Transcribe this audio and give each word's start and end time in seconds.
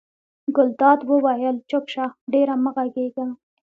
ګلداد 0.55 0.99
وویل 1.09 1.57
چپ 1.69 1.83
شه 1.93 2.05
ډېره 2.33 2.55
مه 2.63 2.71
غږېږه. 2.75 3.25